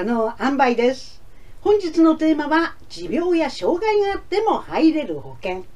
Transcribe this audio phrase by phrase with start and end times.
[0.00, 1.20] 可能塩梅です。
[1.60, 5.66] 本日のテーマは持病や障害があっても入れる保険。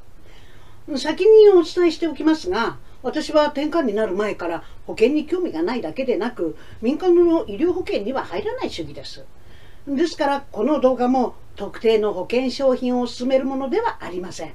[0.97, 9.27] 先にお伝えしておきますが私は転換になる前から保険に興味がないだけでなく民間の医療保険には入らない主義です。
[9.87, 14.55] ですからこの動画も特定の保険商品を勧めるものではありません。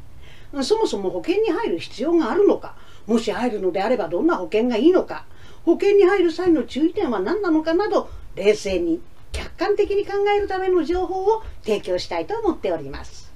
[0.64, 2.76] そもそも保険に入る必要があるのか
[3.06, 5.26] もし入るのであればどんな保険がいいのか
[5.64, 9.00] 保険に入る際の注意点は何なのかなど冷静に
[9.32, 13.32] 客観的に考えるための情報を提供したいと思っております。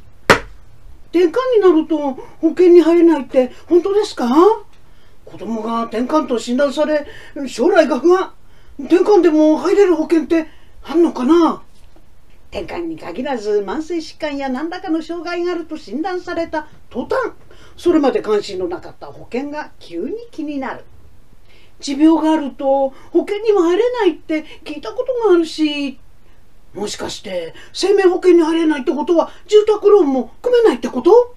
[1.09, 4.27] 転換になると保険に入れないって本当ですか？
[5.25, 7.05] 子供が転換と診断され
[7.47, 8.33] 将来が不安。
[8.79, 10.47] 転換でも入れる保険って
[10.83, 11.61] あんのかな？
[12.49, 17.33] 転換に限らず慢性疾患や何らかの障害があると診断された途端
[17.77, 20.83] それまで関心のなかった保険が急に気になる。
[21.83, 25.99] 持病があると保険にも入れないって聞いたことがあるし
[26.73, 31.35] もしかして生命保険に入れないってことは住宅ローンも組めないってこと？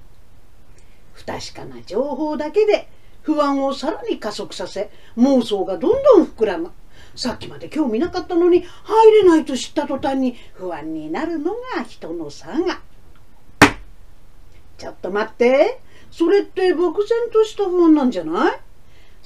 [1.12, 2.88] 不確かな情報だけで
[3.22, 6.70] 不安をさらに加速させ妄想がどんどん膨らむ。
[7.14, 12.80] さっきまで興味なかったのに入れないと知った途端に不安になるのが人の差が。
[14.78, 15.80] ちょっと待って。
[16.10, 18.60] それって漠然とした不安なんじゃない？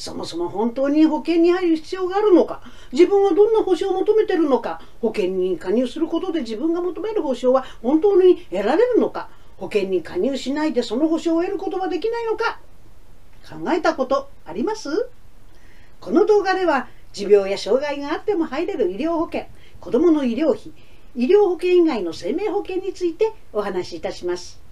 [0.01, 2.62] そもそも本当に保険に入る必要があるのか？
[2.91, 4.81] 自分はどんな保証を求めてるのか？
[5.03, 9.29] 保険に加入することで自分が求める保証は本当に得られるのか？
[9.59, 12.61] 保険に加入しないでその保証を得ることはできないのか？
[13.47, 14.89] 考えたことあります？
[16.01, 19.48] この動画では持病や障害があっても入れる医療保険
[19.81, 20.73] 子どもの医療費
[21.14, 24.62] 医療保険以外の生命保険についてお話しいたします。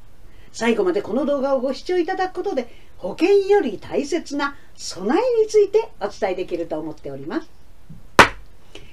[0.52, 7.48] 最後までこの動画をご視聴いただくことで保険より大切な備えについてお伝えできると思っております。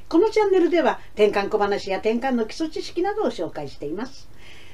[0.07, 4.29] このチャンネルでは転換小話や転換の基礎知識などを紹介しています。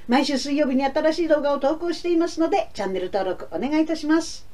[0.08, 4.46] 毎週水曜日に新しい動画を投稿していますのでチャンネル登録お願いいたします。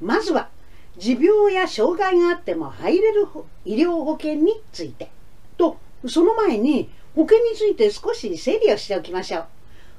[0.00, 0.50] まずは
[0.98, 3.26] 持病や障害があっても入れる
[3.64, 5.10] 医療保険について
[5.56, 9.46] とその前に保険について少し整理をしておきましょう。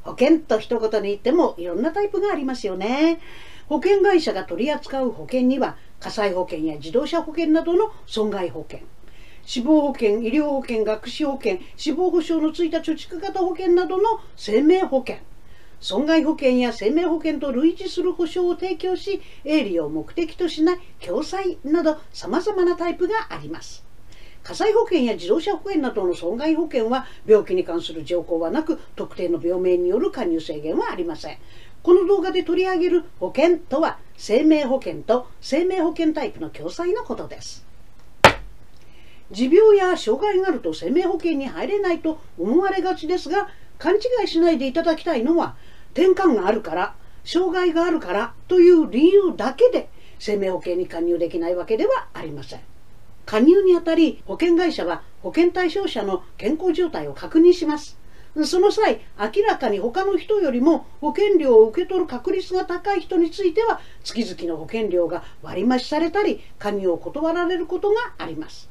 [0.07, 3.19] 保険と一言に言ってもいろんなタイプがありますよね。
[3.67, 8.85] 保険会社が取り扱う保険には火災保険や自動車保険などの損害保険
[9.43, 15.17] 死亡保険医療保険学資保険死亡保障のついた貯蓄型保険などの生命保険
[15.81, 23.86] 損害保険や生命保険と類似する保障を提供し営利を目的としない共済などさまざまなタイプがあります。
[24.47, 31.37] 火災保険や自動車保険などの損害保険は病気に関する条項はなく特定の病名による加入制限はありません。
[31.83, 37.65] この動画で取り上げる保険とは生命保険と生命保険タイプの共済のことです。
[39.31, 45.57] 持病や障害があると生命保険に入れないと思われがちですが勘違いしないでいただきたいのは
[45.91, 52.61] 転換があるから障害があるからという理由だけで生命保険に加入できないわけではありません。
[53.27, 57.99] 加入にあたり保険会社は保険対象者の健康状態を確認します。
[58.45, 68.69] その際明らかに他の人よりも保険料を受け取る確率が高い人については月々の保険料が割増されたり加入を断られることがあります。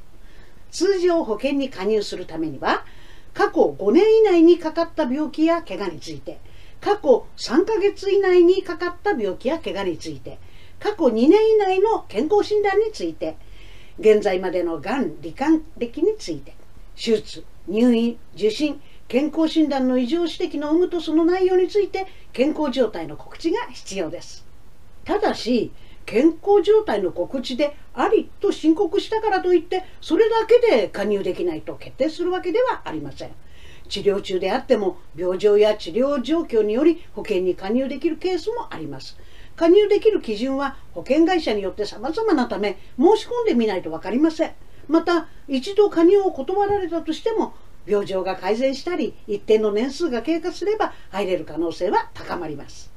[0.71, 2.83] 通常保険に加入するためには
[3.33, 6.39] 過去5年以内にかかった病気や怪我について
[6.81, 10.39] 過去3ヶ月以内にかかった病気や怪我について
[10.79, 13.37] 過去2年以内の健康診断について
[13.99, 16.55] 現在までのがん罹患歴について
[16.95, 24.45] 手術入院受診健康診断の異常指摘の有無とその内容について健康状態の告知が必要です。
[25.05, 25.71] ただし
[26.05, 33.31] 健康状態の告知でありと申告したからといってそれだけで加入できないと決定するわけではありません。
[33.89, 39.17] 治療中であっても病状や治療状況により保険に加入できるケースもあります。
[39.57, 44.51] 加入できる基準は保険会社によって様々なため申し込んでみないと分かりません。
[44.87, 47.53] また一度加入を断られたとしても
[47.85, 52.91] 病状が改善したり一定の年数が経過すれば入れる可能性は高まります。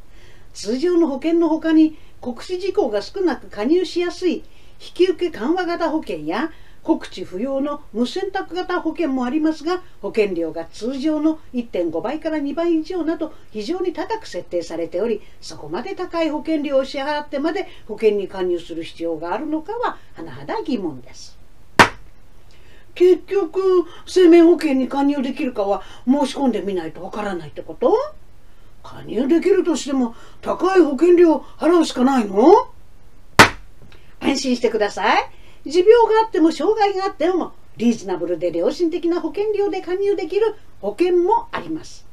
[0.53, 4.43] 通常の保険のほかに告知事項が少なく加入しやすい引
[4.95, 6.51] き受け緩和型保険や
[6.83, 21.39] 告知不要の無選択型保険もありますが保険料が通常の1.5倍から2倍以上など非常に高く設定されておりそこまで高い保険料を支払ってまで保険に加入する必要があるのかは甚だ疑問です。
[22.95, 23.61] 結局
[24.07, 27.95] 生命保険に加入できるかは申し込んでみないとわからないってこと？
[28.83, 32.69] 加入できるとしても高い保険料を払うしかないの？
[34.19, 35.31] 安心してください。
[35.67, 42.07] 持病があっても障害があってもリーズナブルで良心的な保険料で加入できる保険もあります。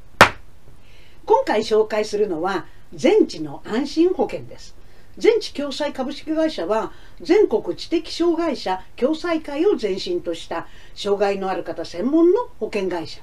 [1.24, 4.76] 今回紹介するのは全知の安心保険です。
[5.18, 13.20] 全知共済株式会社は全国知的障害者共済会を前身とした障害のある方専門の保険会社。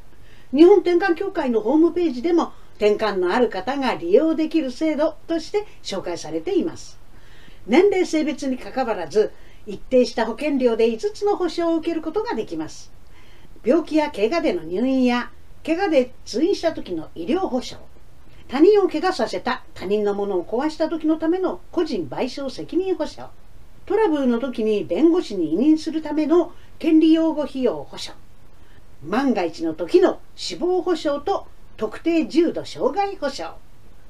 [0.54, 7.00] 日本転換協会のホームページでも転換のある方が利用できる制度として紹介されています。
[7.66, 9.32] 年齢性別にかかわらず
[9.68, 12.92] 一定した保険料で5つの保証を受けることができます。
[13.64, 15.32] 病気や怪我での入院や
[15.66, 17.84] 怪我で通院した時の医療保障。
[18.48, 23.32] 他人を怪我させた他人のものを壊した時のための個人賠償責任保障。
[23.88, 28.20] トラブルの時に弁護士に委任するための権利擁護費用保障。
[29.04, 31.48] 万が一の時の死亡保障と
[31.78, 33.56] 特定重度障害保障。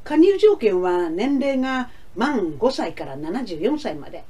[0.04, 4.26] 加入条件は年齢が満5歳から74歳まで。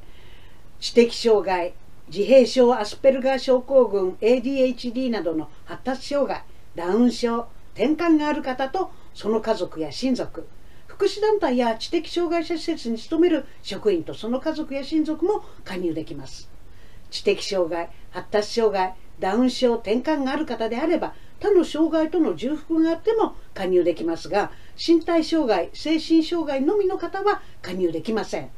[0.86, 1.74] 知的障害
[2.10, 6.44] 自閉症アスペルガー症候群 ADHD などの発達障害
[6.76, 10.48] ダウン症転換がある方とその家族や親族
[10.86, 16.52] 福祉団体や知的障害者施設に勤める職員とその家族や親族も加入できます。
[17.10, 28.52] 知的障害発達障害ダウン症転換がある方であれば他の障害との重複があっても加入できますが身体障害精神障害のみの方は加入できません。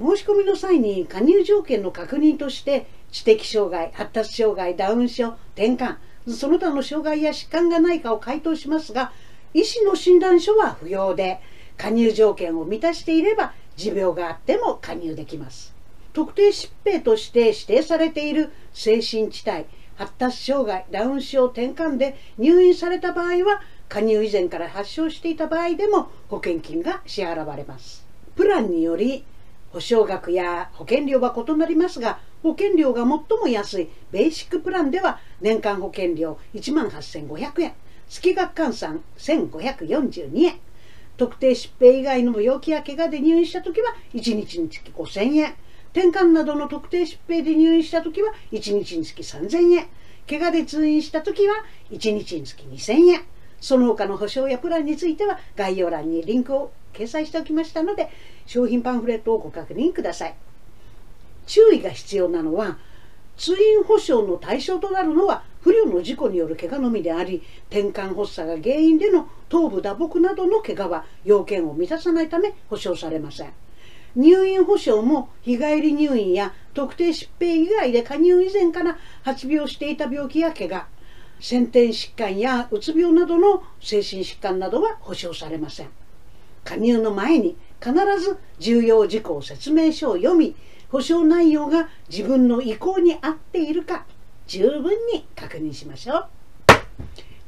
[0.00, 9.12] 申し込みの際に加入条件の確認として知的障害発達障害ダウン症転換その他の障害や疾患がないかを回答しますが
[9.52, 11.40] 医師の診断書は不要で
[11.76, 15.74] 加入条件を満たしていれば持病があっても加入できます。
[16.12, 19.64] 特定疾病として指定されている精神地帯
[19.96, 28.06] 発達障害ダウン症転換で入院された場合は加入以前から発症していた場合でも保険金が支払われます。
[28.36, 29.24] プランにより
[29.70, 37.74] 保証額や保険料は異なりますが保険料が最も安いベーシックプランでは年間保険料1万8500円
[38.10, 40.58] 月額換算1542円。
[41.16, 45.54] 特定疾病以外の病気や怪我で入院した時は1日につき5000円。
[45.92, 49.86] 転換などの特定疾病で入院した時は1日につき3000円。
[50.28, 51.54] 怪我で通院した時は
[51.92, 53.22] 1日につき2000円。
[53.60, 58.10] その他の保証やプランについては概要欄にリンクを掲載しておきましたので
[58.46, 60.34] 商品パンフレットをご確認ください。
[61.46, 62.78] 注意が必要なのは
[63.36, 73.52] 通院保障の対象となるのは不慮の事故による怪我のみであり転換発作が原因での頭部打撲などの怪我は要件を満たさないため保証されません。
[74.16, 80.86] 入院保障も日帰り入院や特定疾病以外で加入以前から発病していた病気や怪我
[81.38, 85.99] 先天疾患やうつ病などの精神疾患などは保証されません。
[86.64, 90.54] 加入の前に必ず重要事項説明書を読み
[90.90, 94.04] 保証内容が自分の意向に合っているか
[94.46, 96.26] 十分に確認しましょう。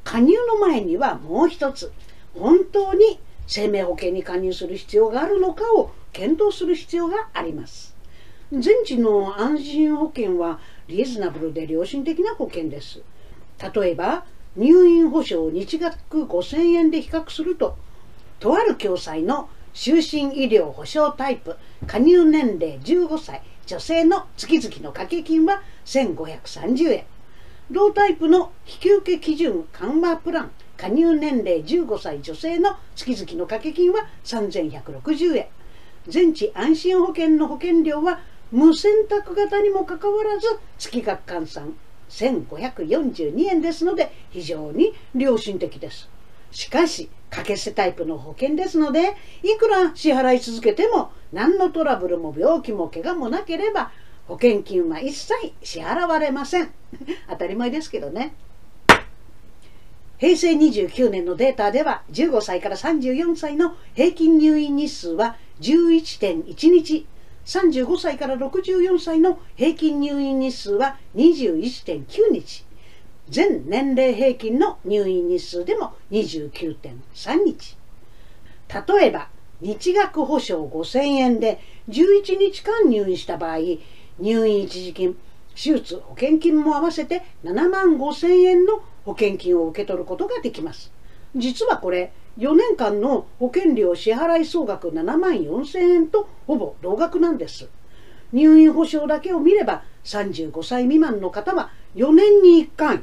[0.05, 1.93] 加入の前にはもう一つ
[2.35, 7.95] 本当に生命保険に加入する必要があるのかを検討する必要があります。
[8.53, 13.03] 全治の安心保険はリーズナブルで良心的な保険です。
[13.75, 14.25] 例えば
[14.57, 17.77] 入院保障日額5000円で比較すると
[18.43, 21.57] とある共済の就寝医療保障タイプ
[21.87, 27.05] 加入年齢15歳女性の月々の掛け金は1530円
[27.71, 35.47] 同タイプの引き受け基準緩和プラン加入年齢15歳女性の月々の掛け金は3160円
[36.09, 38.19] 全治安心保険の保険料は
[38.51, 41.77] 無選択型にもかかわらず月額換算
[42.11, 46.11] 1542円ですので非常に良心的です。
[46.51, 53.91] しかし、掛け捨てタイプの保険ですので、いくら支払い続けても何のトラブルも病気も怪我もなければ
[54.29, 56.71] 保険金は一切支払われません。
[57.31, 58.35] 当たり前ですけどね。
[60.19, 67.07] 平成29年のデータでは15歳から34歳の平均入院日数は11.1日
[67.47, 72.65] 35歳から64歳の平均入院日数は21.9日
[73.33, 77.79] 全年齢平均の入院日数でも29.3日。
[78.69, 79.29] 例えば
[79.63, 81.59] 日額保証5000円で
[81.89, 83.57] 11日間入院した場合
[84.19, 85.17] 入院一時金
[85.55, 90.93] 手術保険金も合わせて7万5000円の保険金を受け取ることができます。
[91.35, 97.71] 実はこれ4年間の保険料支払い総額7万4000円とほぼ同額なんです。
[98.35, 103.03] 入院保障だけを見れば35歳未満の方は4年に1回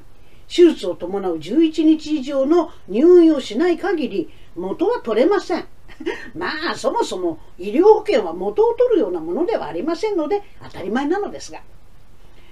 [0.49, 5.67] 手術を伴う11日以上の入院をしない限り元は取れません。
[6.35, 11.61] まあそもそも医療保険は元を取るようなものではありませんので当たり前なのですが。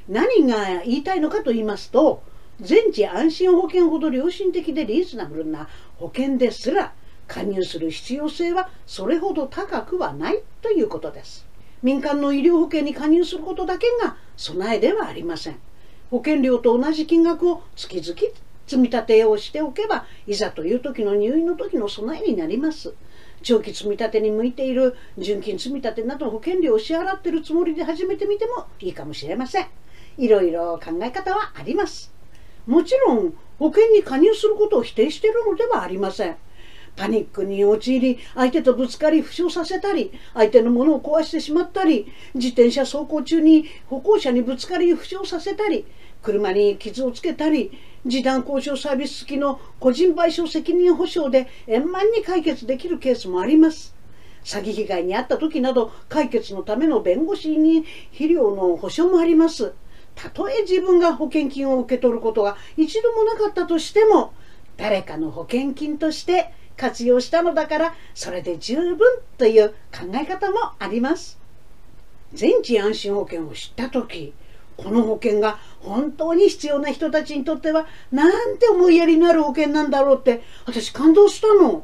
[0.07, 2.21] 何が言いたいのかと言いますと
[2.61, 6.93] 全治安心保険ほど良心的でリーズナブルな保険ですら
[7.27, 11.45] 加入する必要性はそれほど高くはないということです。
[11.83, 15.59] 民間の医療保険に加入することだけが備えではありません。
[16.09, 18.19] 保険料と同じ金額を月々
[18.65, 22.93] 積み立てをしておけばいざという時の入院の時の備えになります。
[23.43, 29.67] 長期積み立てに向いている純金積み立てなど保険料を支払っているつもりで始めてみてもいいかもしれません。
[30.17, 32.11] いろいろ考え方はあります。
[32.65, 36.37] もちろん保険に加入することを否定しているのではありません。
[36.97, 45.85] パニックに陥り相手とぶつかり負傷させたり相手のものを壊してしまったり自転車走行中に歩行者にぶつかり負傷させたり
[46.23, 53.95] 車に傷をつけたり示談交渉サービス付きの個人賠償責任保障で円満に解決できるケースもあります。
[54.43, 59.73] 詐欺被害に遭った時など解決のための弁護士に肥料の保証もあります。
[60.15, 64.33] たとえ自分が保険金を受け取ることが一度もなかったとしても
[64.77, 68.99] 誰かの保険金として活用したのだからそれで十分
[69.37, 71.39] という考え方もあります。
[72.33, 74.33] 全治安心保険を知った時
[74.75, 81.83] この保険が本当に必要な人たちにとってはなんて思いやりのある保険なんだろうって私感動したの。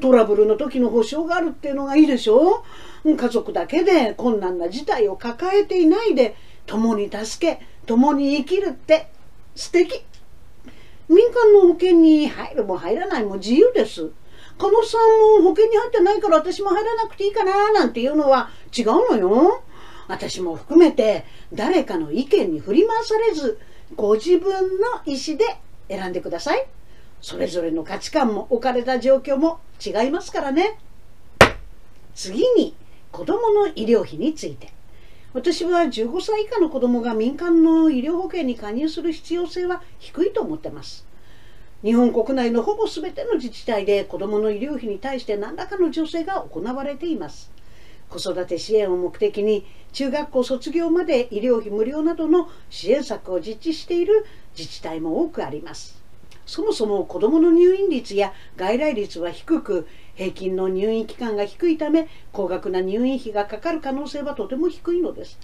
[0.00, 2.64] トラブルの時の保証があるっていうのがいいでしょ。
[3.04, 9.10] 家族だけで困難な事態を抱えていないで共に助け共に生きるって
[9.54, 10.04] 素敵。
[11.08, 14.10] 民間の保険に入るも入らないも自由です。
[14.60, 19.64] 加納さんも保険に入ってないから私も入らなくていいかななんていうのは違うのよ。
[20.06, 21.24] 私も含めて
[21.54, 23.58] 誰かの意見に振り回されず
[23.96, 25.56] ご自分の意思で
[25.88, 26.66] 選んでください。
[27.22, 30.78] それぞれの価値観も置かれた状況も違いますからね。
[32.14, 32.76] 次に
[33.12, 34.74] 子どもの医療費について。
[35.32, 41.06] 私は15歳以下の子どもが民間の医療保険に加入する必要性は低いと思ってます。
[41.82, 47.50] 日本国内のほぼ全ての自治体で子どもの医療費に対して何らかの助成が行われています。
[48.10, 54.26] 子育て支援を目的に中学校卒業まで医療費無料などの支援策を実施している
[54.58, 55.98] 自治体も多くあります。
[56.44, 65.38] そもそも子どもの入院率や外来率は低く平均の入院期間が低いため高額な入院費がかかる可能性はとても低いのです。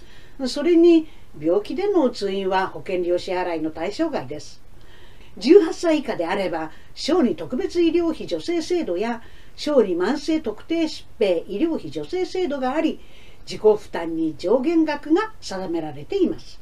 [0.45, 1.07] それに
[1.39, 4.66] 病気での通院は保険料支払いの対象外です。
[5.39, 9.21] 18歳以下であれば小児特別医療費助成制度や
[9.55, 12.99] 小児慢性特定疾病医療費助成制度があり
[13.45, 16.59] 自己負担に上限額が定められています。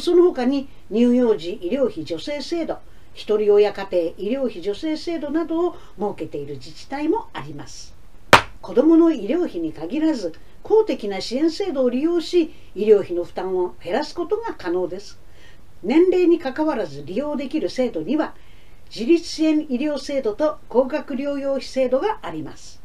[0.00, 2.78] その他に乳幼児医療費助成制度
[3.14, 7.94] ひとり親家庭医療費助成制度などを設けている自治体もあります。
[8.60, 10.32] 子どもの医療費に限らず
[10.62, 15.20] 公的な支援制度を利用し医療費の負担を減らすことが可能です。
[15.82, 18.34] 年齢にかかわらず利用できる制度には
[18.88, 22.80] 自立支援医療制度と高額療養費制度があります。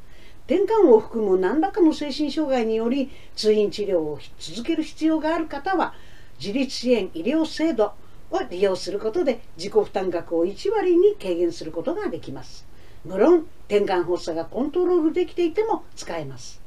[0.47, 5.93] 転換を含む何らかの精神障害により通院治療を続ける必要がある方は
[6.39, 7.93] 自立支援医療制度
[8.31, 12.65] を利用することで自己負担額を1割に軽減することができます。
[13.05, 16.61] 無論転換発作がコントロールできていても使えます。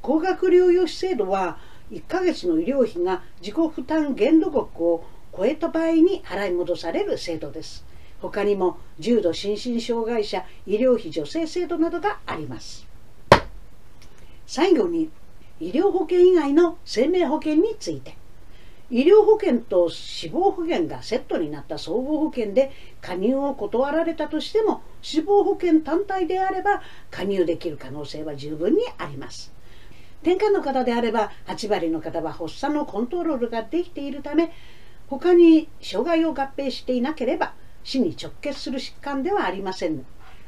[0.00, 1.58] 高額療養費制度は
[1.90, 5.04] 1ヶ月の医療費が自己負担限度額を
[5.46, 7.84] えた場合に払い戻される制度です。
[8.20, 12.86] 他にも重度心身障害者医療費助成制度などがあります。
[14.46, 15.10] 最後に
[15.60, 18.16] 医療保険以外の生命保険について。
[18.90, 22.70] 医療保険と死亡保険がセットになった総合保険で
[23.02, 26.80] 加入を断られたとしても死亡保険単体であれば
[27.10, 29.52] 加入できる可能性は十分にあります。
[30.22, 34.52] 転換の方であれば8割の方は発作のコントロールができているため
[35.08, 40.04] 他に障害を合併していなければ死に直結する疾患ではありません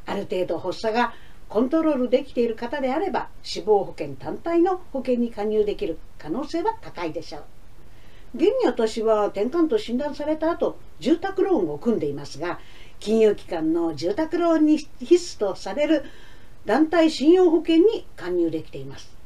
[0.07, 1.15] ある程度発作が
[1.49, 7.45] コントロールできている方であれば死亡保険単体の保険に加入できる可能性は高いでしょう。
[8.37, 12.61] 現に私は転換と診断された後住宅ローンを組んでいますが
[13.01, 16.05] 金融機関の住宅ローンに必須とされる
[16.65, 19.20] 団体信用保険に加入できています。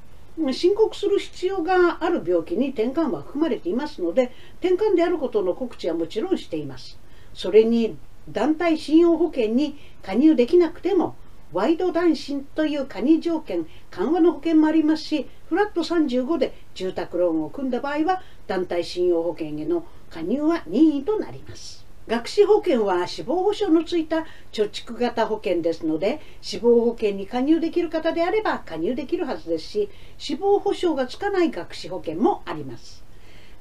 [0.53, 6.99] 申告する必要がある病気に転換は含まれていますので転換であることの告知はもちろんしています。
[7.33, 7.97] それに
[8.29, 11.17] 団体信用保険に加入できなくても
[11.53, 21.84] ワイド男身という加入条件緩和の保険もありますしフラット35で住宅ローンを組んだ場合は団体信用保険への加入は任意となります。
[22.07, 33.03] 学資保険は死亡保障のついた貯蓄型保険ですので死亡保険に加入できる方であれば加入できるはずですし死亡保障がつかない学資保険もあります。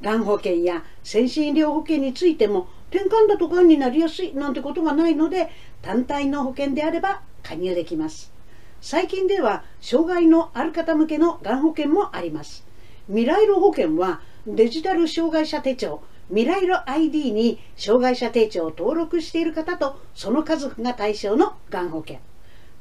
[0.02, 5.50] がん保険や先進医療保険についても転換だとがんになりやすいなんてことがないので
[5.82, 8.34] 単体の保険であれば加入できます。
[8.82, 12.68] 最近では障害のある方向けのがん保険もあります。
[13.08, 16.02] 未来路保険はデジタル障害者手帳
[16.34, 22.18] 未来路 ID に障害者手帳を登録している方とその家族が対象のがん保険。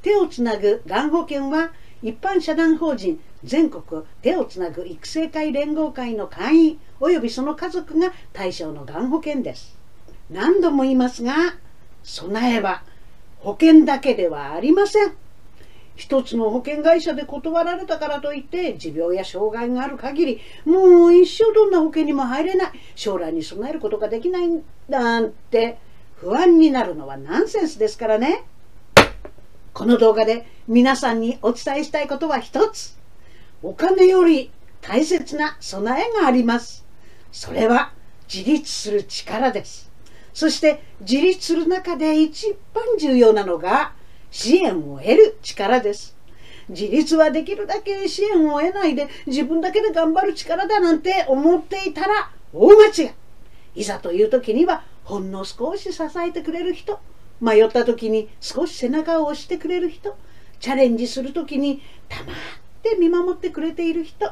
[0.01, 9.77] 手をつなぐがん保険は一般社団法人全国手をつなぐ育成会連合会の会員及びその家族が対象のがん保険です。
[10.31, 11.55] 何度も言いますが
[12.01, 12.83] 備えは
[13.37, 15.22] 保険だけではありません。
[15.95, 22.71] 一つの保険会社で断られたからといって持病や障害がある限りもう一生どんな保険にも入れない。
[22.95, 24.49] 将来に備えることができない
[24.89, 25.77] なんて
[26.15, 28.45] 不安になるのはナンセンスですからね。
[29.73, 32.97] この動画で皆さんにお伝えしたいことは一つ。
[33.61, 36.85] お金より大切な備えがあります。
[37.31, 37.93] それは
[38.33, 39.91] 自立する力です。
[40.33, 43.93] そして自立する中で一番重要なのが
[44.33, 46.17] 支援を得る力です。
[46.67, 53.11] 自立はできるだけ支援を得ないで自分だけで頑張る力だなんて思っていたら大間違い。
[53.75, 56.99] いざという時にはほんの少し支えてくれる人、
[57.41, 60.17] 迷った時に少し背中を押してくれる人、
[60.59, 62.25] チャレンジする時に黙っ
[62.81, 64.31] て見守ってくれている人、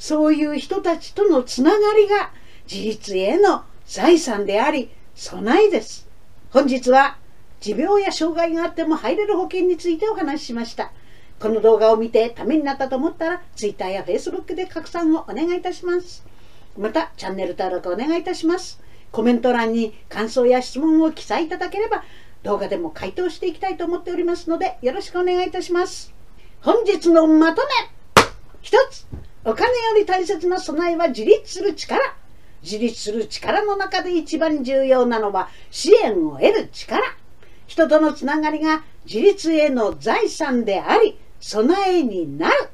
[0.00, 2.32] そういう人たちとのつながりが
[2.70, 6.08] 自立への財産であり備えです。
[6.50, 7.18] 本日は
[7.60, 10.92] 持病や障害があっても入れる保険についてお話ししました。
[11.40, 16.24] この動画を見てためになったと思ったら Twitter や Facebook で拡散をお願いいたします。
[16.76, 18.80] またチャンネル登録お願いいたします。
[19.10, 22.04] コメント欄に感想や質問を記載いただければ
[22.42, 26.14] 動画でも回答していきたいと思っておりますのでよろしくお願いいたします。
[26.60, 28.24] 本日のまとめ
[28.60, 29.06] 一つ
[29.44, 32.00] お金より大切な備えは自立する力
[32.62, 37.00] 自立する力の中で一番重要なのは支援を得る力
[37.68, 42.70] 人とのつながりが自立への財産であり備えになる。